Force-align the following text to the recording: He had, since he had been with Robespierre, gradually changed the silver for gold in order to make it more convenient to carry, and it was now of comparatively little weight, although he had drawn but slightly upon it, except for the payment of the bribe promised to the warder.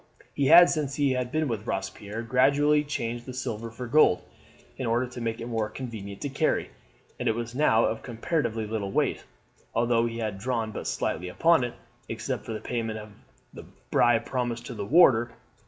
He 0.33 0.47
had, 0.47 0.67
since 0.71 0.95
he 0.95 1.11
had 1.11 1.31
been 1.31 1.47
with 1.47 1.67
Robespierre, 1.67 2.23
gradually 2.23 2.83
changed 2.83 3.27
the 3.27 3.35
silver 3.35 3.69
for 3.69 3.85
gold 3.85 4.23
in 4.75 4.87
order 4.87 5.05
to 5.05 5.21
make 5.21 5.39
it 5.39 5.45
more 5.45 5.69
convenient 5.69 6.21
to 6.21 6.29
carry, 6.29 6.71
and 7.19 7.29
it 7.29 7.35
was 7.35 7.53
now 7.53 7.85
of 7.85 8.01
comparatively 8.01 8.65
little 8.65 8.89
weight, 8.91 9.23
although 9.75 10.07
he 10.07 10.17
had 10.17 10.39
drawn 10.39 10.71
but 10.71 10.87
slightly 10.87 11.27
upon 11.29 11.63
it, 11.63 11.75
except 12.09 12.45
for 12.47 12.53
the 12.53 12.59
payment 12.61 12.97
of 12.97 13.11
the 13.53 13.65
bribe 13.91 14.25
promised 14.25 14.65
to 14.65 14.73
the 14.73 14.87
warder. 14.87 15.35